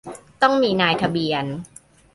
[0.41, 1.45] ต้องมีนายทะเบียน